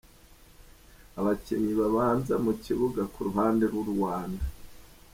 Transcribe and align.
Abakinnyi 1.19 1.73
babanza 1.81 2.33
mu 2.45 2.53
kibuga 2.63 3.01
ku 3.13 3.19
ruhande 3.27 3.63
rw’u 3.71 3.85
Rwanda: 3.93 4.43